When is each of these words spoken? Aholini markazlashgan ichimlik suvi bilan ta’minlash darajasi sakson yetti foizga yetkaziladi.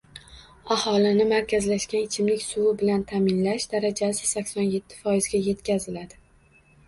Aholini 0.75 1.25
markazlashgan 1.31 2.05
ichimlik 2.05 2.41
suvi 2.45 2.71
bilan 2.79 3.03
ta’minlash 3.11 3.69
darajasi 3.75 4.27
sakson 4.33 4.67
yetti 4.77 4.99
foizga 5.05 5.43
yetkaziladi. 5.49 6.19